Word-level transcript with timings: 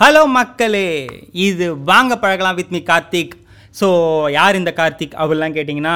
Hello 0.00 0.22
மக்களே. 0.36 0.88
இது 1.44 1.66
வாங்க 1.90 2.12
பழகலாம் 2.22 2.56
வித் 2.58 2.72
மீ 2.74 2.80
கார்த்திக். 2.88 3.34
ஸோ 3.78 3.86
யார் 4.36 4.58
இந்த 4.58 4.72
கார்த்திக் 4.80 5.14
அப்படிலாம் 5.20 5.54
கேட்டிங்கன்னா 5.54 5.94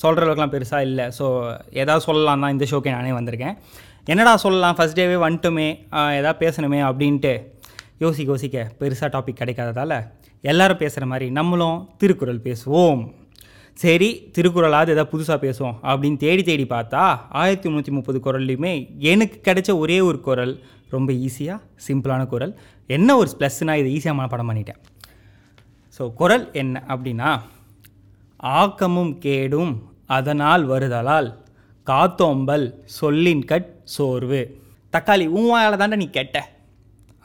சொல்கிற 0.00 0.24
அளவுக்குலாம் 0.24 0.52
பெருசாக 0.54 0.86
இல்லை. 0.88 1.06
ஸோ 1.18 1.26
எதாவது 1.82 2.04
சொல்லலாம் 2.08 2.44
தான் 2.44 2.54
இந்த 2.54 2.66
ஷோக்கே 2.72 2.92
நானே 2.96 3.14
வந்திருக்கேன். 3.18 3.56
என்னடா 4.12 4.34
சொல்லலாம்? 4.44 4.76
ஃபஸ்ட் 4.78 4.98
டேவே 5.00 5.16
வந்துட்டுமே. 5.24 5.68
எதாவது 6.18 6.40
பேசணுமே 6.44 6.80
அப்படின்ட்டு 6.90 7.32
யோசிக்க 8.04 8.28
யோசிக்க 8.34 8.66
பெருசாக 8.82 9.10
டாபிக் 9.16 9.40
கிடைக்காததால் 9.42 9.96
எல்லாரும் 10.44 10.82
பேசுகிற 10.84 11.06
மாதிரி 11.12 11.28
நம்மளும் 11.40 11.78
திருக்குறள் 12.02 12.44
பேசுவோம். 12.50 13.02
சரி 13.76 14.10
திருக்குறளாவது 14.36 14.92
ஏதாவது 14.94 15.12
புதுசாக 15.12 15.38
பேசுவோம் 15.46 15.76
அப்படின்னு 15.90 16.18
தேடி 16.22 16.42
தேடி 16.48 16.64
பார்த்தா 16.76 17.02
ஆயிரத்தி 17.40 17.66
முந்நூற்றி 17.68 17.92
முப்பது 17.98 18.18
குரல்லையுமே 18.24 18.72
எனக்கு 19.12 19.36
கிடைச்ச 19.48 19.70
ஒரே 19.82 19.98
ஒரு 20.06 20.18
குரல் 20.28 20.54
ரொம்ப 20.94 21.10
ஈஸியாக 21.26 21.58
சிம்பிளான 21.86 22.22
குரல். 22.32 22.52
என்ன 22.96 23.16
ஒரு 23.20 23.30
ப்ளஸ்னா 23.38 23.74
இதை 23.80 23.90
ஈஸியாக 23.96 24.18
மனப்பாடம் 24.18 24.50
பண்ணிட்டேன். 24.50 24.80
ஸோ 25.96 26.04
குரல் 26.20 26.46
என்ன 26.62 26.82
அப்படின்னா 26.92 27.30
ஆக்கமும் 28.58 29.12
கேடும் 29.26 29.74
அதனால் 30.18 30.64
வருதலால் 30.72 31.28
காத்தோம்பல் 31.90 32.66
சொல்லின் 33.00 33.42
கட் 33.50 33.70
சோர்வு. 33.96 34.40
தக்காளி 34.94 35.26
உன் 35.38 35.50
தாண்டா 35.82 35.98
நீ 36.02 36.08
கெட்ட. 36.18 36.36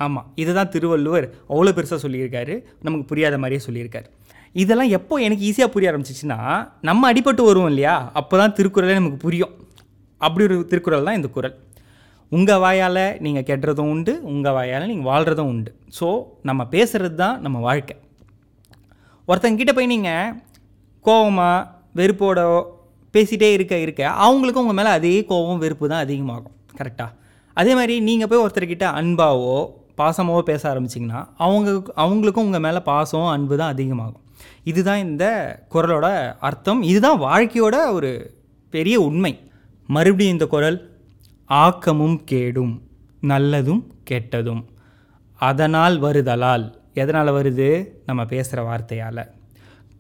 ஆமாம் 0.04 0.28
இதுதான் 0.42 0.72
திருவள்ளுவர் 0.74 1.26
அவ்வளோ 1.52 1.74
பெருசாக 1.78 2.00
சொல்லியிருக்காரு. 2.06 2.54
நமக்கு 2.86 3.06
புரியாத 3.12 3.38
மாதிரியே 3.42 3.62
சொல்லியிருக்காரு. 3.68 4.08
இதெல்லாம் 4.62 4.92
எப்போ 4.98 5.14
எனக்கு 5.26 5.46
ஈஸியாக 5.50 5.74
புரிய 5.74 5.92
ஆரம்பிச்சிச்சுன்னா 5.92 6.40
நம்ம 6.90 7.12
அடிபட்டு 7.12 7.44
வருவோம் 7.50 7.72
இல்லையா? 7.74 7.94
அப்போ 8.20 8.36
தான் 8.42 8.56
திருக்குறளே 8.58 8.96
நமக்கு 9.00 9.20
புரியும். 9.26 9.54
அப்படி 10.26 10.44
ஒரு 10.48 10.58
திருக்குறள் 10.72 11.08
தான் 11.08 11.18
இந்த 11.20 11.30
குறள் 11.36 11.56
உங்கள் 12.36 12.62
வாயால் 12.64 13.06
நீங்கள் 13.26 13.46
கெட்டுறதும் 13.48 13.90
உண்டு 13.94 14.14
உங்கள் 14.32 14.56
வாயால் 14.58 14.90
நீங்கள் 14.92 15.10
வாழ்கிறதும் 15.12 15.50
உண்டு. 15.54 15.72
ஸோ 15.98 16.08
நம்ம 16.50 16.62
பேசுகிறது 16.76 17.16
தான் 17.24 17.36
நம்ம 17.46 17.58
வாழ்க்கை. 17.68 17.96
ஒருத்தங்கிட்ட 19.28 19.74
போய் 19.78 19.92
நீங்கள் 19.94 20.32
கோவமாக 21.06 21.60
வெறுப்போட 22.00 22.40
பேசிகிட்டே 23.14 23.50
இருக்க 23.58 23.76
இருக்க 23.86 24.02
அவங்களுக்கும் 24.26 24.64
உங்கள் 24.66 24.80
மேலே 24.80 24.92
அதே 25.00 25.14
கோவம் 25.32 25.62
வெறுப்பு 25.64 25.86
தான் 25.94 26.04
அதிகமாகும். 26.06 26.56
கரெக்டாக 26.80 27.12
அதே 27.58 27.72
மாதிரி 27.80 27.96
நீங்கள் 28.10 28.30
போய் 28.30 28.44
ஒருத்தர்கிட்ட 28.44 28.86
அன்பாவோ 29.00 29.56
பாசமாவோ 30.00 30.42
பேச 30.52 30.62
ஆரம்பிச்சிங்கன்னா 30.72 31.20
அவங்க 31.46 31.70
அவங்களுக்கும் 32.04 32.48
உங்கள் 32.50 32.64
மேலே 32.68 32.80
பாசம் 32.92 33.28
அன்பு 33.34 33.56
தான் 33.62 33.74
அதிகமாகும். 33.76 34.24
இதுதான் 34.72 35.04
இந்த 35.08 35.26
குரலோட 35.74 36.08
அர்த்தம். 36.48 36.82
இதுதான் 36.92 37.20
வாழ்க்கையோட 37.28 37.76
ஒரு 37.98 38.12
பெரிய 38.74 38.96
உண்மை. 39.10 39.34
மறுபடியும் 39.90 40.36
இந்த 40.36 40.46
குரல் 40.56 40.80
ஆக்கமும் 41.46 42.24
கேடும் 42.24 42.82
நல்லதும் 43.22 43.88
கெட்டதும். 44.12 44.66
அதனால் 45.34 46.02
வருதலால். 46.02 46.74
எதனால் 46.94 47.28
வருது? 47.28 47.88
நம்ம 48.06 48.26
பேசுகிற 48.26 48.64
வார்த்தையால். 48.64 49.28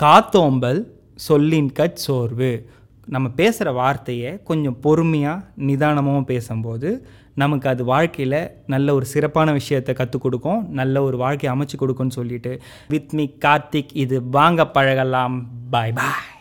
காத்தோம்பல் 0.03 0.83
சொல்லின் 1.15 1.71
கட் 1.71 1.95
சோர்வு 1.95 2.69
நம்ம 3.05 3.29
பேசுகிற 3.29 3.71
வார்த்தையை 3.71 4.43
கொஞ்சம் 4.43 4.79
பொறுமையாக 4.79 5.45
நிதானமாகவும் 5.59 6.25
பேசும்போது 6.25 7.07
நமக்கு 7.35 7.69
அது 7.69 7.85
வாழ்க்கையில் 7.85 8.49
நல்ல 8.67 8.93
ஒரு 8.93 9.05
சிறப்பான 9.05 9.51
விஷயத்தை 9.51 9.95
கற்றுக் 9.95 10.21
கொடுக்கும். 10.21 10.69
நல்ல 10.69 11.01
ஒரு 11.01 11.17
வாழ்க்கையை 11.17 11.59
அமைச்சு 11.59 11.75
கொடுக்கும்னு 11.77 12.11
சொல்லிட்டு. 12.11 12.61
வித் 12.87 13.13
கார்த்திக் 13.13 13.89
இது 13.93 14.29
வாங்க 14.29 14.67
பழகலாம். 14.67 15.49
பாய் 15.69 15.91
பாய் 15.91 16.32